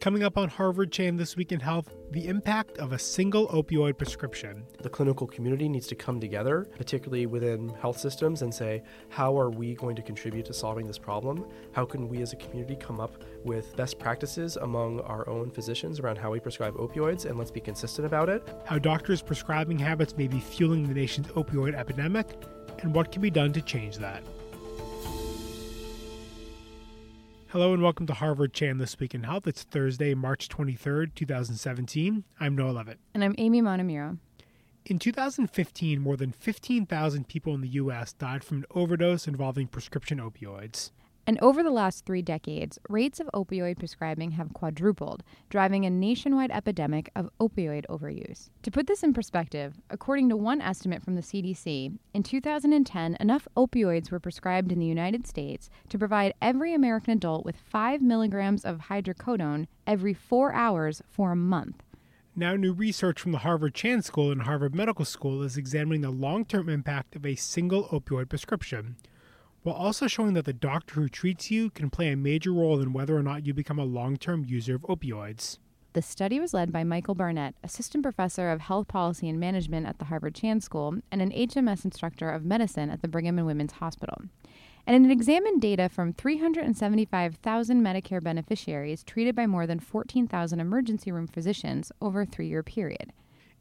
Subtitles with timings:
[0.00, 3.98] Coming up on Harvard Chan This Week in Health, the impact of a single opioid
[3.98, 4.64] prescription.
[4.80, 9.50] The clinical community needs to come together, particularly within health systems, and say, how are
[9.50, 11.44] we going to contribute to solving this problem?
[11.72, 16.00] How can we as a community come up with best practices among our own physicians
[16.00, 18.48] around how we prescribe opioids, and let's be consistent about it?
[18.64, 22.26] How doctors' prescribing habits may be fueling the nation's opioid epidemic,
[22.78, 24.22] and what can be done to change that.
[27.52, 29.44] Hello and welcome to Harvard Chan This Week in Health.
[29.44, 32.22] It's Thursday, March 23rd, 2017.
[32.38, 33.00] I'm Noah Leavitt.
[33.12, 34.18] And I'm Amy Montemuro.
[34.86, 38.12] In 2015, more than 15,000 people in the U.S.
[38.12, 40.92] died from an overdose involving prescription opioids.
[41.26, 46.50] And over the last three decades, rates of opioid prescribing have quadrupled, driving a nationwide
[46.50, 48.50] epidemic of opioid overuse.
[48.62, 53.46] To put this in perspective, according to one estimate from the CDC, in 2010, enough
[53.56, 58.64] opioids were prescribed in the United States to provide every American adult with 5 milligrams
[58.64, 61.82] of hydrocodone every four hours for a month.
[62.36, 66.10] Now, new research from the Harvard Chan School and Harvard Medical School is examining the
[66.10, 68.96] long term impact of a single opioid prescription
[69.62, 72.92] while also showing that the doctor who treats you can play a major role in
[72.92, 75.58] whether or not you become a long term user of opioids.
[75.92, 79.98] The study was led by Michael Barnett, assistant professor of health policy and management at
[79.98, 83.72] the Harvard Chan School and an HMS instructor of medicine at the Brigham and Women's
[83.72, 84.22] Hospital.
[84.86, 91.26] And it examined data from 375,000 Medicare beneficiaries treated by more than 14,000 emergency room
[91.26, 93.12] physicians over a three year period.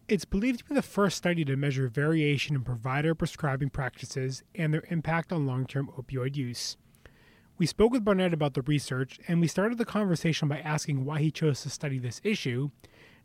[0.10, 4.74] It's believed to be the first study to measure variation in provider prescribing practices and
[4.74, 6.78] their impact on long term opioid use.
[7.60, 11.20] We spoke with Barnett about the research, and we started the conversation by asking why
[11.20, 12.72] he chose to study this issue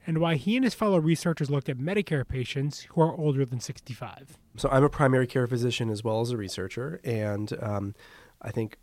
[0.06, 3.60] and why he and his fellow researchers looked at Medicare patients who are older than
[3.60, 4.36] 65.
[4.58, 7.94] So, I'm a primary care physician as well as a researcher, and um,
[8.42, 8.76] I think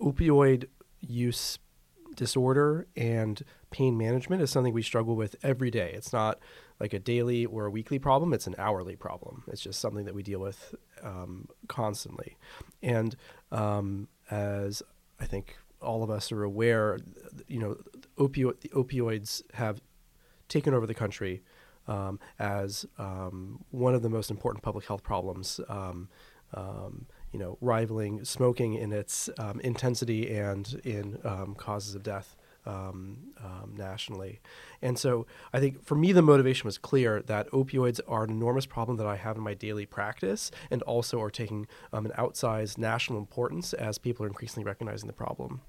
[0.00, 0.68] opioid
[1.00, 1.58] use
[2.16, 5.92] disorder and pain management is something we struggle with every day.
[5.94, 6.38] It's not
[6.82, 9.44] like a daily or a weekly problem, it's an hourly problem.
[9.46, 10.74] It's just something that we deal with
[11.04, 12.36] um, constantly.
[12.82, 13.14] And
[13.52, 14.82] um, as
[15.20, 16.98] I think all of us are aware,
[17.46, 17.76] you know,
[18.18, 19.80] opio- the opioids have
[20.48, 21.44] taken over the country
[21.86, 25.60] um, as um, one of the most important public health problems.
[25.68, 26.08] Um,
[26.54, 29.30] um, you know, rivaling smoking in its
[29.60, 31.16] intensity and in
[31.56, 32.36] causes of death
[32.66, 34.40] um, um, nationally.
[34.80, 38.66] And so I think for me, the motivation was clear that opioids are an enormous
[38.66, 42.78] problem that I have in my daily practice and also are taking um, an outsized
[42.78, 45.60] national importance as people are increasingly recognizing the problem.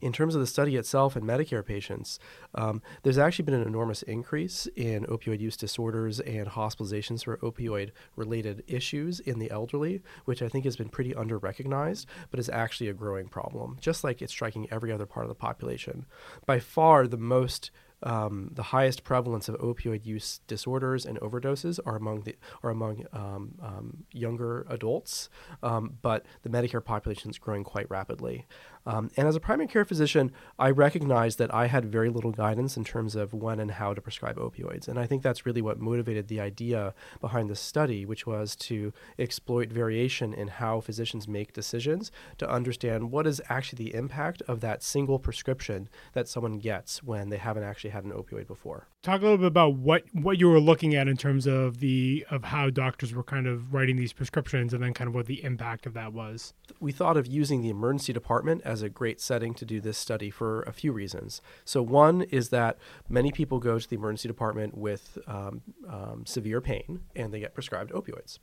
[0.00, 2.18] In terms of the study itself and Medicare patients,
[2.54, 7.90] um, there's actually been an enormous increase in opioid use disorders and hospitalizations for opioid
[8.16, 12.48] related issues in the elderly, which I think has been pretty under recognized, but is
[12.48, 16.06] actually a growing problem, just like it's striking every other part of the population.
[16.46, 17.70] By far, the most
[18.02, 23.04] um, the highest prevalence of opioid use disorders and overdoses are among the are among
[23.12, 25.28] um, um, younger adults,
[25.62, 28.46] um, but the Medicare population is growing quite rapidly.
[28.86, 32.76] Um, and as a primary care physician, I recognized that I had very little guidance
[32.76, 35.80] in terms of when and how to prescribe opioids, and I think that's really what
[35.80, 41.52] motivated the idea behind this study, which was to exploit variation in how physicians make
[41.52, 47.02] decisions to understand what is actually the impact of that single prescription that someone gets
[47.02, 48.88] when they haven't actually actually had an opioid before.
[49.02, 52.26] Talk a little bit about what what you were looking at in terms of the
[52.30, 55.42] of how doctors were kind of writing these prescriptions, and then kind of what the
[55.44, 56.52] impact of that was.
[56.80, 60.30] We thought of using the emergency department as a great setting to do this study
[60.30, 61.40] for a few reasons.
[61.64, 62.76] So one is that
[63.08, 67.54] many people go to the emergency department with um, um, severe pain, and they get
[67.54, 68.38] prescribed opioids.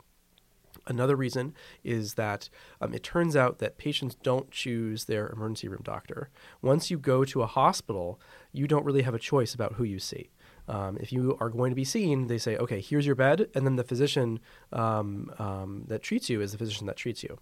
[0.88, 1.54] Another reason
[1.84, 2.50] is that
[2.82, 6.30] um, it turns out that patients don't choose their emergency room doctor.
[6.62, 8.20] Once you go to a hospital,
[8.52, 10.32] you don't really have a choice about who you see.
[10.68, 13.66] Um, if you are going to be seen, they say, okay, here's your bed, and
[13.66, 14.40] then the physician
[14.74, 17.38] um, um that treats you is the physician that treats you.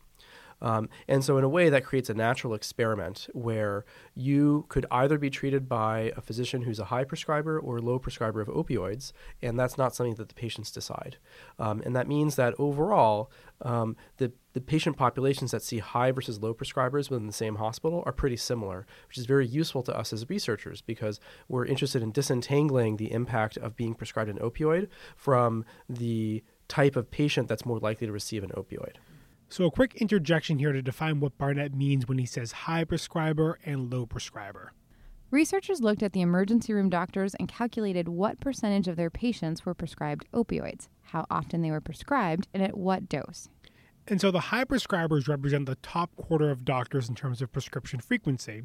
[0.62, 5.18] Um, and so, in a way, that creates a natural experiment where you could either
[5.18, 9.12] be treated by a physician who's a high prescriber or low prescriber of opioids,
[9.42, 11.18] and that's not something that the patients decide.
[11.60, 16.42] Um, and that means that overall, um, the, the patient populations that see high versus
[16.42, 20.14] low prescribers within the same hospital are pretty similar, which is very useful to us
[20.14, 25.66] as researchers because we're interested in disentangling the impact of being prescribed an opioid from
[25.90, 28.96] the type of patient that's more likely to receive an opioid.
[29.54, 33.60] So, a quick interjection here to define what Barnett means when he says high prescriber
[33.64, 34.74] and low prescriber.
[35.30, 39.76] Researchers looked at the emergency room doctors and calculated what percentage of their patients were
[39.76, 43.48] prescribed opioids, how often they were prescribed, and at what dose.
[44.08, 48.00] And so the high prescribers represent the top quarter of doctors in terms of prescription
[48.00, 48.64] frequency,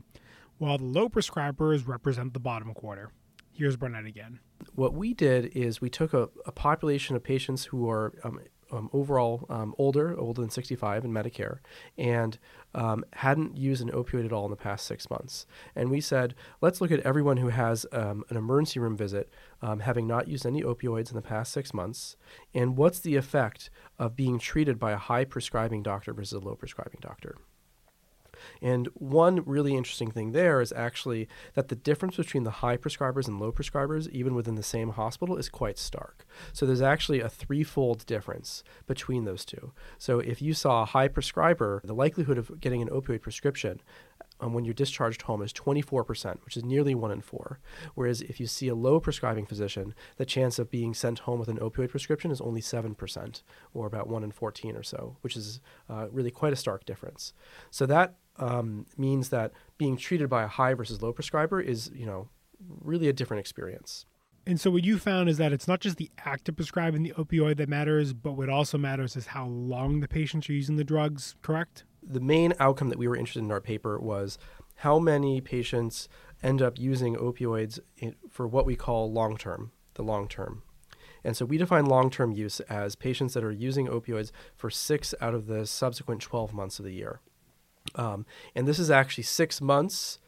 [0.56, 3.11] while the low prescribers represent the bottom quarter.
[3.52, 4.41] Here's Barnett again.
[4.75, 8.91] What we did is we took a, a population of patients who are um, um,
[8.93, 11.59] overall um, older, older than 65 in Medicare,
[11.97, 12.38] and
[12.75, 15.47] um, hadn't used an opioid at all in the past six months.
[15.75, 19.31] And we said, let's look at everyone who has um, an emergency room visit,
[19.62, 22.17] um, having not used any opioids in the past six months,
[22.55, 26.55] and what's the effect of being treated by a high prescribing doctor versus a low
[26.55, 27.37] prescribing doctor.
[28.61, 33.29] And one really interesting thing there is actually that the difference between the high prescribers
[33.29, 36.26] and low prescribers, even within the same hospital, is quite stark.
[36.52, 39.73] So there's actually a threefold difference between those two.
[39.99, 43.81] So if you saw a high prescriber, the likelihood of getting an opioid prescription
[44.40, 47.58] um, when you're discharged home is 24%, which is nearly one in four.
[47.94, 51.49] Whereas if you see a low prescribing physician, the chance of being sent home with
[51.49, 53.43] an opioid prescription is only 7%,
[53.75, 57.32] or about one in 14 or so, which is uh, really quite a stark difference.
[57.70, 62.06] So that um, means that being treated by a high versus low prescriber is, you
[62.06, 62.29] know,
[62.82, 64.06] really a different experience.
[64.46, 67.12] And so what you found is that it's not just the act of prescribing the
[67.12, 70.84] opioid that matters, but what also matters is how long the patients are using the
[70.84, 71.84] drugs, correct?
[72.08, 74.38] The main outcome that we were interested in our paper was
[74.76, 76.08] how many patients
[76.43, 80.62] end up using opioids in, for what we call long term, the long term.
[81.25, 85.14] And so we define long term use as patients that are using opioids for six
[85.20, 87.20] out of the subsequent 12 months of the year.
[87.94, 88.25] Um,
[88.55, 90.19] and this is actually six months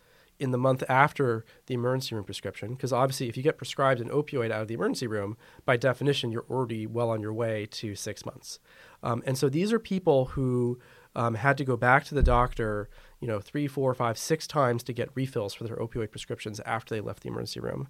[0.41, 4.09] in the month after the emergency room prescription, because obviously, if you get prescribed an
[4.09, 7.95] opioid out of the emergency room, by definition, you're already well on your way to
[7.95, 8.59] six months.
[9.03, 10.79] Um, and so these are people who
[11.15, 12.89] um, had to go back to the doctor,
[13.21, 16.95] you know, three, four, five, six times to get refills for their opioid prescriptions after
[16.95, 17.89] they left the emergency room.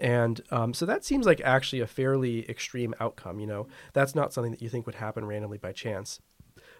[0.00, 3.38] And um, so that seems like actually a fairly extreme outcome.
[3.38, 6.20] You know, that's not something that you think would happen randomly by chance.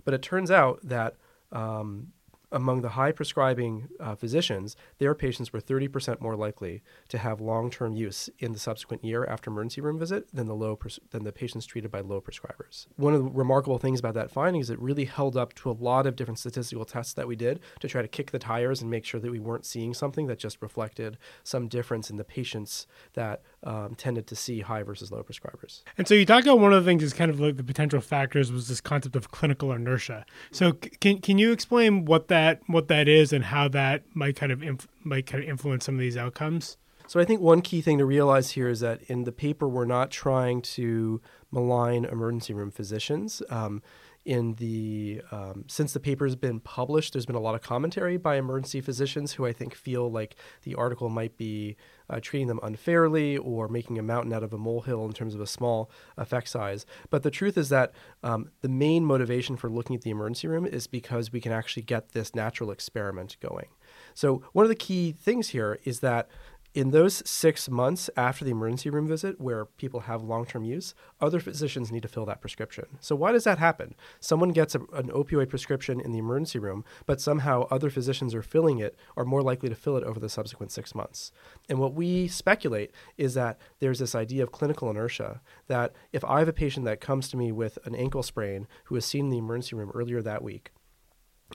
[0.05, 1.15] But it turns out that
[1.53, 2.09] um,
[2.55, 7.97] among the high prescribing uh, physicians, their patients were 30% more likely to have long-term
[7.97, 11.33] use in the subsequent year after emergency room visit than the low pres- than the
[11.33, 12.87] patients treated by low prescribers.
[12.97, 15.73] One of the remarkable things about that finding is it really held up to a
[15.73, 18.91] lot of different statistical tests that we did to try to kick the tires and
[18.91, 22.87] make sure that we weren't seeing something that just reflected some difference in the patients
[23.15, 25.83] that um, tended to see high versus low prescribers.
[25.99, 28.01] And so you talked about one of the things is kind of like the potential
[28.01, 30.25] factors was this concept of clinical inertia.
[30.53, 34.53] So can can you explain what that what that is and how that might kind
[34.53, 36.77] of inf- might kind of influence some of these outcomes?
[37.07, 39.85] So I think one key thing to realize here is that in the paper we're
[39.85, 41.21] not trying to
[41.51, 43.43] malign emergency room physicians.
[43.51, 43.83] Um,
[44.25, 48.17] in the um, since the paper has been published, there's been a lot of commentary
[48.17, 51.77] by emergency physicians who I think feel like the article might be
[52.09, 55.41] uh, treating them unfairly or making a mountain out of a molehill in terms of
[55.41, 56.87] a small effect size.
[57.11, 57.93] But the truth is that
[58.23, 61.83] um, the main motivation for looking at the emergency room is because we can actually
[61.83, 63.69] get this natural experiment going.
[64.15, 66.29] So one of the key things here is that
[66.75, 70.93] in those six months after the emergency room visit, where people have long term use,
[71.21, 72.99] other physicians need to fill that prescription.
[73.01, 73.95] So, why does that happen?
[74.19, 78.43] Someone gets a, an opioid prescription in the emergency room, but somehow other physicians are
[78.43, 81.31] filling it, are more likely to fill it over the subsequent six months.
[81.69, 86.41] And what we speculate is that there's this idea of clinical inertia that if I
[86.41, 89.31] have a patient that comes to me with an ankle sprain who was seen in
[89.31, 90.73] the emergency room earlier that week,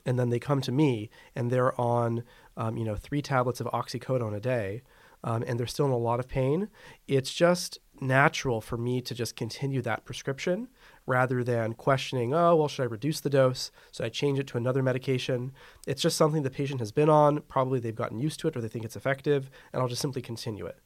[0.05, 2.23] and then they come to me and they're on,
[2.55, 4.81] um, you know, three tablets of oxycodone a day,
[5.23, 6.69] um, and they're still in a lot of pain,
[7.07, 10.69] it's just natural for me to just continue that prescription
[11.05, 13.71] rather than questioning, oh, well, should I reduce the dose?
[13.91, 15.51] Should I change it to another medication?
[15.87, 17.41] It's just something the patient has been on.
[17.41, 20.21] Probably they've gotten used to it or they think it's effective, and I'll just simply
[20.21, 20.79] continue it.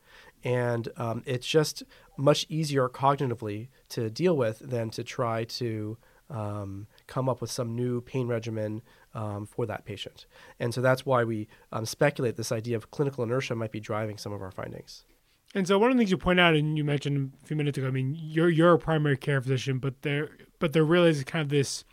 [0.43, 1.83] And um, it's just
[2.17, 5.97] much easier cognitively to deal with than to try to
[6.29, 8.81] um, come up with some new pain regimen
[9.13, 10.25] um, for that patient.
[10.59, 14.17] And so that's why we um, speculate this idea of clinical inertia might be driving
[14.17, 15.05] some of our findings.
[15.55, 17.77] And so one of the things you point out, and you mentioned a few minutes
[17.77, 20.29] ago, I mean, you're you're a primary care physician, but there
[20.59, 21.83] but there really is kind of this,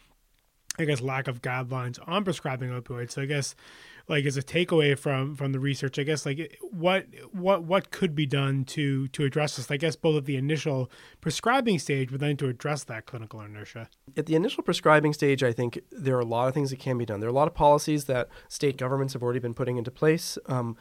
[0.78, 3.10] I guess, lack of guidelines on prescribing opioids.
[3.10, 3.54] So I guess
[4.10, 8.14] like as a takeaway from from the research i guess like what what what could
[8.14, 9.70] be done to to address this?
[9.70, 10.90] I guess both at the initial
[11.20, 13.88] prescribing stage but then to address that clinical inertia.
[14.16, 16.98] At the initial prescribing stage i think there are a lot of things that can
[16.98, 17.20] be done.
[17.20, 20.36] There are a lot of policies that state governments have already been putting into place
[20.46, 20.76] um,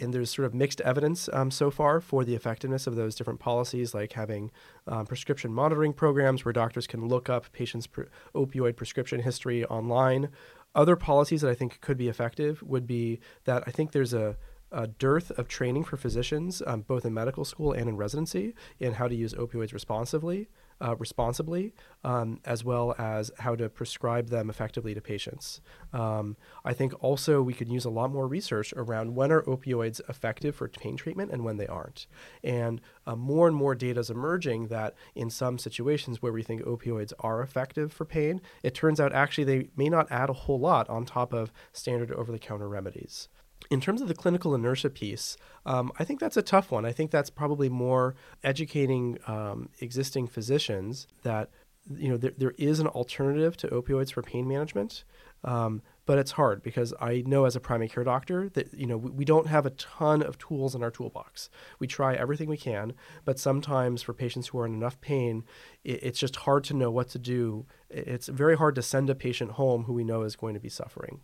[0.00, 3.40] and there's sort of mixed evidence um, so far for the effectiveness of those different
[3.40, 4.50] policies, like having
[4.86, 10.30] um, prescription monitoring programs where doctors can look up patients' pre- opioid prescription history online,
[10.74, 14.36] other policies that I think could be effective would be that I think there's a,
[14.72, 18.94] a dearth of training for physicians, um, both in medical school and in residency, in
[18.94, 20.48] how to use opioids responsibly.
[20.80, 25.60] Uh, responsibly, um, as well as how to prescribe them effectively to patients.
[25.92, 30.00] Um, I think also we could use a lot more research around when are opioids
[30.08, 32.06] effective for pain treatment and when they aren't.
[32.42, 36.62] And uh, more and more data is emerging that in some situations where we think
[36.62, 40.58] opioids are effective for pain, it turns out actually they may not add a whole
[40.58, 43.28] lot on top of standard over the counter remedies.
[43.70, 46.84] In terms of the clinical inertia piece, um, I think that's a tough one.
[46.84, 51.50] I think that's probably more educating um, existing physicians that
[51.90, 55.04] you know there, there is an alternative to opioids for pain management.
[55.44, 58.96] Um, but it's hard because I know as a primary care doctor that you know
[58.96, 61.50] we, we, don't have a ton of tools in our toolbox.
[61.78, 62.94] We try everything we can,
[63.24, 65.44] but sometimes for patients who are in enough pain,
[65.82, 67.66] it, it's just hard to know what to do.
[67.90, 70.70] It's very hard to send a patient home who we know is going to be
[70.70, 71.20] suffering.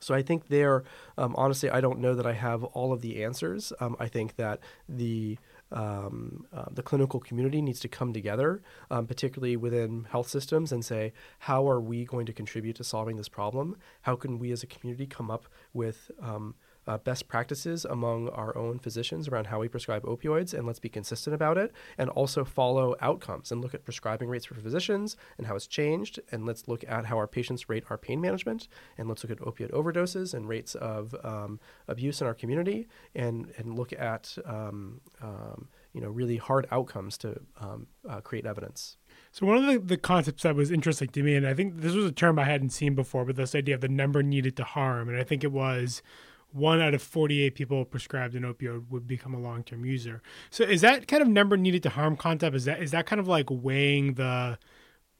[0.00, 0.82] So I think there,
[1.16, 3.72] um, honestly, I don't know that I have all of the answers.
[3.80, 5.38] Um, I think that the
[5.72, 10.84] um, uh, the clinical community needs to come together, um, particularly within health systems, and
[10.84, 13.76] say, how are we going to contribute to solving this problem?
[14.02, 16.56] How can we as a community come up with um,
[16.90, 20.88] uh, best practices among our own physicians around how we prescribe opioids, and let's be
[20.88, 25.46] consistent about it, and also follow outcomes and look at prescribing rates for physicians and
[25.46, 28.66] how it's changed, and let's look at how our patients rate our pain management,
[28.98, 33.52] and let's look at opioid overdoses and rates of um, abuse in our community, and
[33.56, 38.96] and look at um, um, you know really hard outcomes to um, uh, create evidence.
[39.32, 41.94] So one of the, the concepts that was interesting to me, and I think this
[41.94, 44.64] was a term I hadn't seen before, but this idea of the number needed to
[44.64, 46.02] harm, and I think it was
[46.52, 50.22] one out of 48 people prescribed an opioid would become a long-term user.
[50.50, 52.56] So is that kind of number needed to harm concept?
[52.56, 54.58] Is that is that kind of like weighing the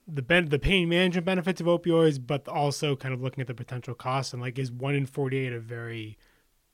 [0.06, 3.54] the ben- the pain management benefits of opioids, but also kind of looking at the
[3.54, 6.18] potential costs and like is one in 48 a very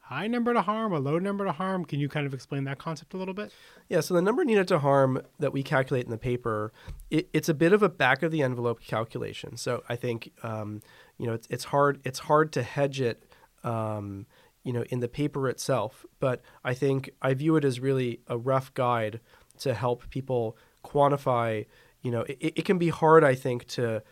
[0.06, 1.84] high number to harm, a low number to harm?
[1.84, 3.52] Can you kind of explain that concept a little bit?
[3.88, 6.72] Yeah, so the number needed to harm that we calculate in the paper,
[7.10, 9.56] it, it's a bit of a back of the envelope calculation.
[9.56, 10.80] So I think um,
[11.18, 13.24] you know it's, it's hard it's hard to hedge it.
[13.64, 14.26] Um,
[14.66, 16.04] you know, in the paper itself.
[16.18, 19.20] But I think I view it as really a rough guide
[19.60, 21.66] to help people quantify.
[22.02, 24.02] You know, it, it can be hard, I think, to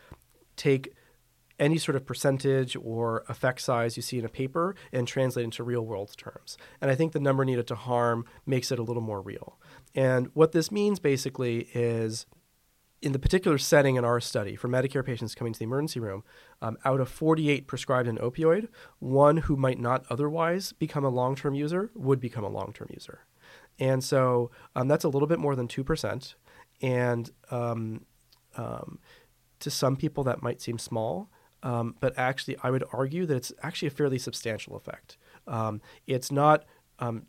[0.55, 0.93] take
[1.59, 5.61] any sort of percentage or effect size you see in a paper and translate into
[5.61, 6.57] real world terms.
[6.79, 9.59] And I think the number needed to harm makes it a little more real.
[9.93, 12.25] And what this means basically is
[13.05, 16.23] in the particular setting in our study for Medicare patients coming to the emergency room,
[16.59, 21.35] um, out of 48 prescribed an opioid, one who might not otherwise become a long
[21.35, 23.19] term user would become a long term user.
[23.77, 26.33] And so um, that's a little bit more than 2%.
[26.81, 28.05] And um,
[28.57, 28.97] um,
[29.59, 31.29] to some people, that might seem small.
[31.61, 35.17] Um, but actually, I would argue that it's actually a fairly substantial effect.
[35.47, 36.65] Um, it's not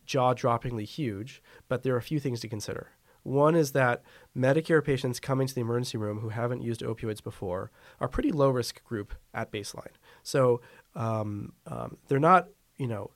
[0.06, 2.92] jaw droppingly huge, but there are a few things to consider.
[3.26, 4.02] One is that
[4.36, 8.50] Medicare patients coming to the emergency room who haven't used opioids before are pretty low
[8.50, 9.94] risk group at baseline.
[10.22, 10.60] So
[10.94, 13.10] um, um, they're not, you know,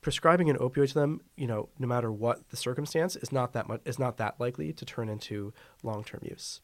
[0.00, 3.66] prescribing an opioid to them, you know, no matter what the circumstance, is not that
[3.66, 6.60] much is not that likely to turn into long term use.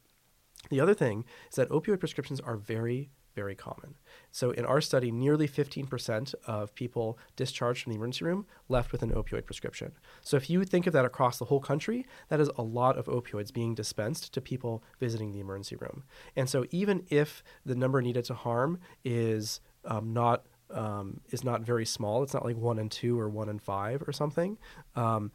[0.68, 3.94] The other thing is that opioid prescriptions are very very common.
[4.30, 9.02] So, in our study, nearly 15% of people discharged from the emergency room left with
[9.02, 9.92] an opioid prescription.
[10.22, 13.06] So, if you think of that across the whole country, that is a lot of
[13.06, 16.04] opioids being dispensed to people visiting the emergency room.
[16.36, 21.62] And so, even if the number needed to harm is um, not um, is not
[21.62, 24.58] very small, it's not like one in two or one in five or something.
[24.94, 25.32] Um,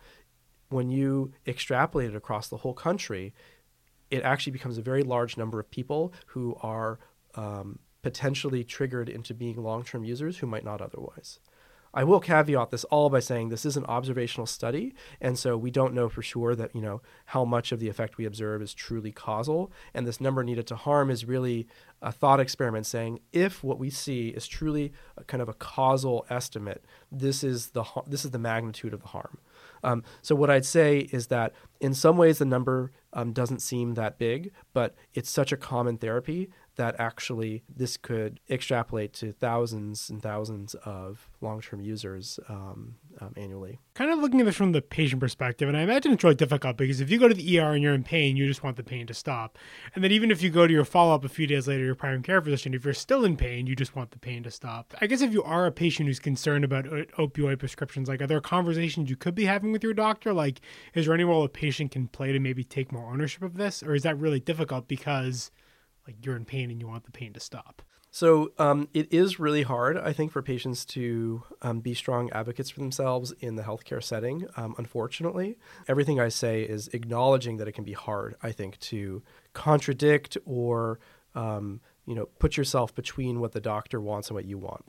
[0.70, 3.34] when you extrapolate it across the whole country,
[4.10, 7.00] it actually becomes a very large number of people who are
[7.36, 11.40] um, potentially triggered into being long term users who might not otherwise.
[11.92, 15.72] I will caveat this all by saying this is an observational study, and so we
[15.72, 18.76] don't know for sure that you know how much of the effect we observe is
[18.76, 19.72] truly causal.
[19.96, 21.68] And this number needed to harm is really
[22.00, 24.94] a thought experiment saying if what we see is truly
[25.26, 29.40] kind of a causal estimate, this is the this is the magnitude of the harm.
[29.84, 33.94] Um, so what I'd say is that in some ways the number um, doesn't seem
[33.94, 40.10] that big, but it's such a common therapy that actually this could extrapolate to thousands
[40.10, 43.80] and thousands of long-term users um, um, annually.
[43.94, 46.78] Kind of looking at this from the patient perspective, and I imagine it's really difficult
[46.78, 48.84] because if you go to the ER and you're in pain, you just want the
[48.84, 49.58] pain to stop.
[49.94, 52.22] And then even if you go to your follow-up a few days later, your primary
[52.22, 54.94] care physician, if you're still in pain, you just want the pain to stop.
[55.00, 58.42] I guess if you are a patient who's concerned about opioid prescriptions, like are there
[58.42, 60.34] conversations you could be having with your doctor?
[60.34, 60.62] Like,
[60.94, 63.82] is there any role a patient can play to maybe take more ownership of this,
[63.82, 65.52] or is that really difficult because
[66.08, 67.82] like you're in pain and you want the pain to stop.
[68.16, 72.70] So um, it is really hard, I think, for patients to um, be strong advocates
[72.70, 74.48] for themselves in the healthcare setting.
[74.56, 75.58] Um, unfortunately,
[75.90, 78.36] everything I say is acknowledging that it can be hard.
[78.42, 79.22] I think to
[79.52, 81.02] contradict or
[81.34, 84.86] um, you know put yourself between what the doctor wants and what you want.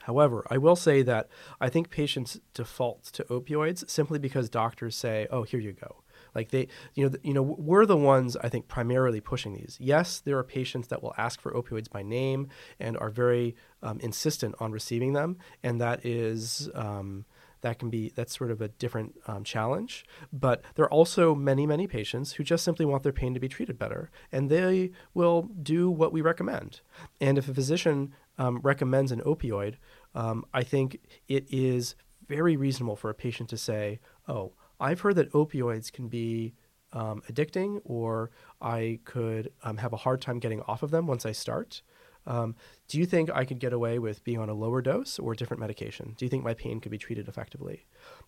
[0.00, 5.26] However, I will say that I think patients default to opioids simply because doctors say,
[5.30, 6.01] "Oh, here you go."
[6.34, 9.76] Like they, you know, you know, we're the ones I think primarily pushing these.
[9.80, 12.48] Yes, there are patients that will ask for opioids by name
[12.80, 16.68] and are very um, insistent on receiving them, and that is.
[16.74, 17.24] Um,
[17.62, 21.66] that can be that's sort of a different um, challenge but there are also many
[21.66, 25.42] many patients who just simply want their pain to be treated better and they will
[25.62, 26.80] do what we recommend
[27.20, 29.76] and if a physician um, recommends an opioid
[30.14, 30.98] um, i think
[31.28, 31.94] it is
[32.28, 36.54] very reasonable for a patient to say oh I've heard that opioids can be
[36.92, 41.24] um, addicting, or I could um, have a hard time getting off of them once
[41.24, 41.82] I start.
[42.26, 42.54] Um,
[42.88, 45.60] do you think I could get away with being on a lower dose or different
[45.60, 46.14] medication?
[46.16, 47.86] Do you think my pain could be treated effectively?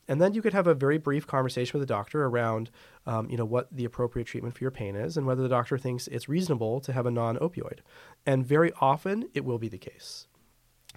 [0.08, 2.70] And then you could have a very brief conversation with the doctor around,
[3.06, 5.78] um, you know, what the appropriate treatment for your pain is and whether the doctor
[5.78, 7.80] thinks it's reasonable to have a non-opioid.
[8.26, 10.26] And very often it will be the case.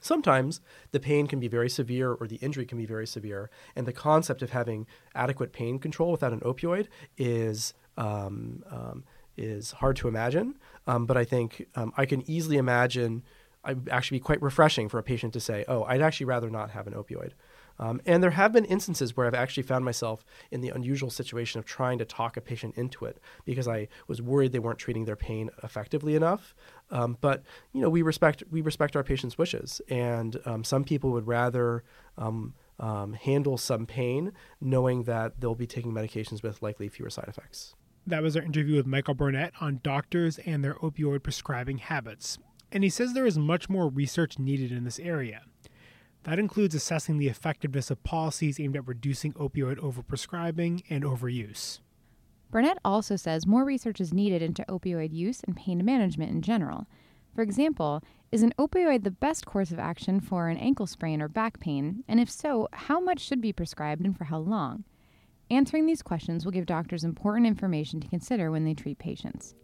[0.01, 0.61] Sometimes
[0.91, 3.93] the pain can be very severe or the injury can be very severe, and the
[3.93, 4.85] concept of having
[5.15, 6.87] adequate pain control without an opioid
[7.17, 9.03] is um, um,
[9.37, 10.55] is hard to imagine.
[10.85, 13.23] Um, but I think um, I can easily imagine.
[13.63, 16.71] I'd actually be quite refreshing for a patient to say, "Oh, I'd actually rather not
[16.71, 17.31] have an opioid."
[17.79, 21.59] Um, and there have been instances where I've actually found myself in the unusual situation
[21.59, 25.05] of trying to talk a patient into it because I was worried they weren't treating
[25.05, 26.55] their pain effectively enough.
[26.89, 27.43] Um, but
[27.73, 31.83] you know, we respect we respect our patients' wishes, and um, some people would rather.
[32.17, 37.25] Um, um, handle some pain, knowing that they'll be taking medications with likely fewer side
[37.27, 37.73] effects.
[38.05, 42.37] That was our interview with Michael Barnett on doctors and their opioid prescribing habits.
[42.71, 45.41] And he says there is much more research needed in this area.
[46.27, 51.79] That includes assessing the effectiveness of policies aimed at reducing opioid overprescribing and overuse.
[52.51, 56.85] Barnett also says more research is needed into opioid use and pain management in general.
[57.33, 61.29] For example, is an opioid the best course of action for an ankle sprain or
[61.29, 62.03] back pain?
[62.09, 64.83] And if so, how much should be prescribed and for how long?
[65.49, 69.55] Answering these questions will give doctors important information to consider when they treat patients.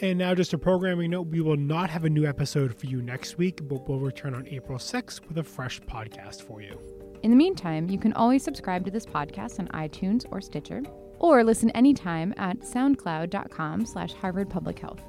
[0.00, 3.00] And now, just a programming note we will not have a new episode for you
[3.00, 6.78] next week, but we'll return on April 6th with a fresh podcast for you.
[7.22, 10.82] In the meantime, you can always subscribe to this podcast on iTunes or Stitcher,
[11.18, 15.02] or listen anytime at soundcloud.com slash Harvard Public Health.